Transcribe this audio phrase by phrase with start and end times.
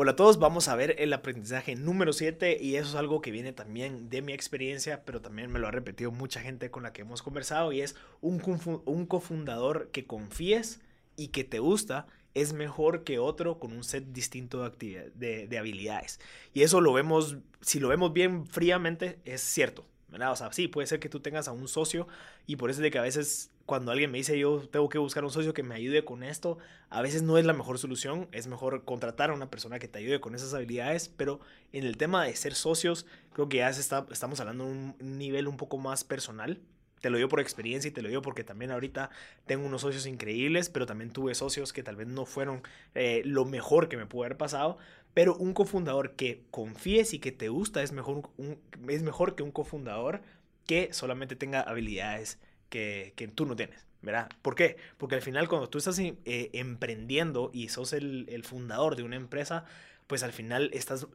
[0.00, 3.32] Hola a todos, vamos a ver el aprendizaje número 7 y eso es algo que
[3.32, 6.92] viene también de mi experiencia, pero también me lo ha repetido mucha gente con la
[6.92, 8.40] que hemos conversado y es un,
[8.84, 10.80] un cofundador que confíes
[11.16, 16.20] y que te gusta es mejor que otro con un set distinto de habilidades.
[16.54, 19.84] Y eso lo vemos, si lo vemos bien fríamente, es cierto.
[20.08, 20.32] ¿verdad?
[20.32, 22.08] O sea, sí, puede ser que tú tengas a un socio
[22.46, 24.96] y por eso es de que a veces cuando alguien me dice yo tengo que
[24.96, 26.56] buscar un socio que me ayude con esto,
[26.88, 29.98] a veces no es la mejor solución, es mejor contratar a una persona que te
[29.98, 31.38] ayude con esas habilidades, pero
[31.74, 33.04] en el tema de ser socios,
[33.34, 36.62] creo que ya se está, estamos hablando de un nivel un poco más personal.
[37.02, 39.10] Te lo digo por experiencia y te lo digo porque también ahorita
[39.44, 42.62] tengo unos socios increíbles, pero también tuve socios que tal vez no fueron
[42.94, 44.78] eh, lo mejor que me pudo haber pasado.
[45.12, 48.30] Pero un cofundador que confíes y que te gusta es mejor,
[48.88, 50.22] es mejor que un cofundador
[50.66, 53.86] que solamente tenga habilidades que, que tú no tienes.
[54.00, 54.28] ¿verdad?
[54.42, 54.76] ¿Por qué?
[54.96, 56.14] Porque al final cuando tú estás eh,
[56.52, 59.64] emprendiendo y sos el, el, fundador de una empresa,
[60.08, 61.06] pues al final estás,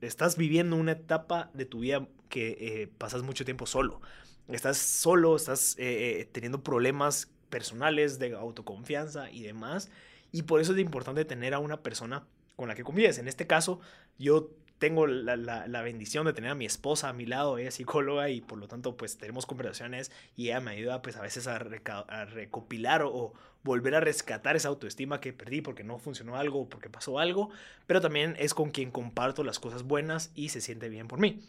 [0.00, 4.00] estás viviendo una etapa de tu vida que eh, pasas mucho tiempo solo.
[4.48, 9.90] Estás solo, estás eh, eh, teniendo problemas personales de autoconfianza y demás.
[10.30, 13.18] Y por eso es importante tener a una persona con la que confíes.
[13.18, 13.80] En este caso,
[14.16, 14.50] yo
[14.84, 18.28] tengo la, la, bendición de tener a mi esposa a mi lado, ella es psicóloga
[18.28, 21.56] y por lo tanto pues tenemos conversaciones y ella me ayuda pues a veces a,
[21.56, 26.60] a recopilar o, o, volver a rescatar esa autoestima que perdí porque no funcionó algo
[26.60, 27.48] o porque pasó algo,
[27.86, 31.40] pero también es con quien comparto las cosas buenas y se siente bien por mí.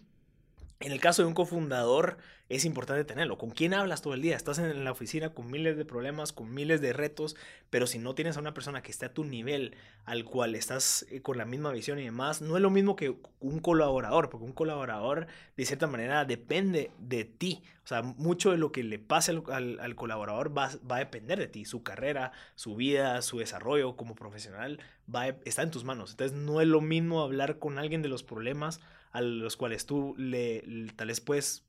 [0.81, 3.38] En el caso de un cofundador, es importante tenerlo.
[3.38, 4.36] ¿Con quién hablas todo el día?
[4.36, 7.36] Estás en la oficina con miles de problemas, con miles de retos,
[7.70, 11.06] pero si no tienes a una persona que esté a tu nivel, al cual estás
[11.09, 14.46] eh, con la misma visión y demás, no es lo mismo que un colaborador, porque
[14.46, 17.64] un colaborador de cierta manera depende de ti.
[17.84, 21.48] O sea, mucho de lo que le pase al, colaborador va, va, a depender de
[21.48, 21.66] ti.
[21.66, 24.80] Su carrera, su vida, su desarrollo como profesional
[25.14, 26.11] va está en tus manos.
[26.11, 28.80] Entonces no es lo mismo hablar con alguien de los problemas
[29.12, 30.64] a los cuales tú le,
[30.95, 31.64] tal vez puedes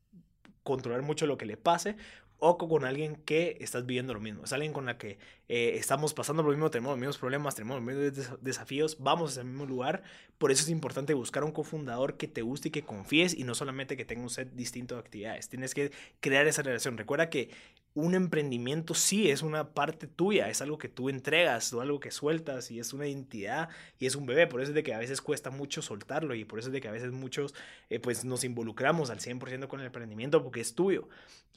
[0.62, 1.96] controlar mucho lo que le pase
[2.38, 4.44] o con alguien que estás viviendo lo mismo.
[4.44, 5.18] Es alguien con la que
[5.48, 9.46] eh, estamos pasando lo mismo, tenemos los mismos problemas, tenemos los mismos desafíos, vamos el
[9.46, 10.02] mismo lugar.
[10.38, 13.54] Por eso es importante buscar un cofundador que te guste y que confíes y no
[13.54, 15.48] solamente que tenga un set distinto de actividades.
[15.48, 16.98] Tienes que crear esa relación.
[16.98, 17.50] Recuerda que
[17.96, 22.10] un emprendimiento sí es una parte tuya, es algo que tú entregas o algo que
[22.10, 24.46] sueltas y es una identidad y es un bebé.
[24.46, 26.82] Por eso es de que a veces cuesta mucho soltarlo y por eso es de
[26.82, 27.54] que a veces muchos
[27.88, 31.08] eh, pues nos involucramos al 100% con el emprendimiento porque es tuyo.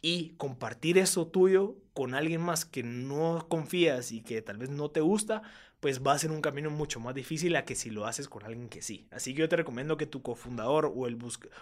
[0.02, 4.92] Y compartir eso tuyo con alguien más que no confías y que tal vez no
[4.92, 5.42] te gusta,
[5.80, 8.44] pues va a ser un camino mucho más difícil a que si lo haces con
[8.44, 9.08] alguien que sí.
[9.12, 11.18] Así que yo te recomiendo que tu cofundador o el,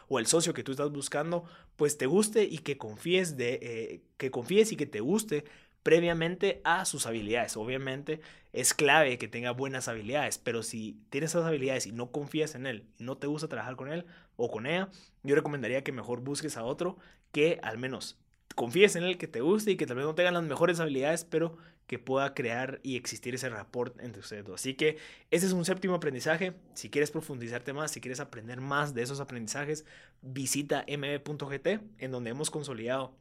[0.07, 1.43] o el socio que tú estás buscando,
[1.75, 5.45] pues te guste y que confíes, de, eh, que confíes y que te guste
[5.83, 7.55] previamente a sus habilidades.
[7.57, 8.21] Obviamente
[8.53, 12.65] es clave que tenga buenas habilidades, pero si tienes esas habilidades y no confías en
[12.65, 14.05] él, no te gusta trabajar con él
[14.35, 14.89] o con ella,
[15.23, 16.97] yo recomendaría que mejor busques a otro
[17.31, 18.17] que al menos
[18.55, 21.25] confíes en él, que te guste y que tal vez no tengan las mejores habilidades,
[21.25, 24.45] pero que pueda crear y existir ese rapport entre ustedes.
[24.53, 24.97] Así que
[25.31, 26.53] ese es un séptimo aprendizaje.
[26.73, 29.85] Si quieres profundizarte más, si quieres aprender más de esos aprendizajes,
[30.21, 33.15] visita mb.gt, en donde hemos consolidado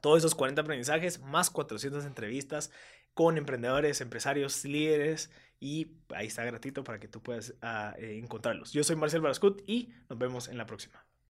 [0.00, 2.70] todos esos 40 aprendizajes, más 400 entrevistas
[3.14, 8.72] con emprendedores, empresarios, líderes y ahí está gratuito para que tú puedas uh, encontrarlos.
[8.72, 11.05] Yo soy Marcel Barascut y nos vemos en la próxima.